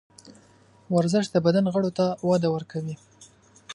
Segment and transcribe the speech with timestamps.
[0.95, 2.95] ورزش د بدن غړو ته وده ورکوي.